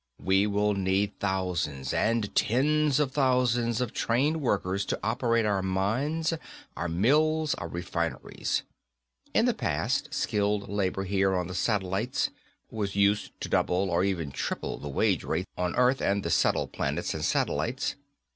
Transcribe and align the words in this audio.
__We 0.25 0.49
will 0.51 0.73
need 0.73 1.19
thousands 1.19 1.93
and 1.93 2.33
tens 2.33 2.99
of 2.99 3.11
thousands 3.11 3.81
of 3.81 3.93
trained 3.93 4.41
workers 4.41 4.83
to 4.87 4.99
operate 5.03 5.45
our 5.45 5.61
mines, 5.61 6.33
our 6.75 6.87
mills, 6.89 7.53
our 7.53 7.67
refineries. 7.67 8.63
In 9.35 9.45
the 9.45 9.53
past, 9.53 10.11
skilled 10.11 10.67
labor 10.67 11.03
here 11.03 11.35
on 11.35 11.45
the 11.45 11.53
satellites 11.53 12.31
was 12.71 12.95
used 12.95 13.39
to 13.41 13.47
double 13.47 13.91
or 13.91 14.03
even 14.03 14.31
triple 14.31 14.79
the 14.79 14.89
wage 14.89 15.23
rates 15.23 15.45
on 15.55 15.75
Earth 15.75 16.01
and 16.01 16.23
the 16.23 16.31
settled 16.31 16.71
planets 16.73 17.13
and 17.13 17.23
satellites. 17.23 17.95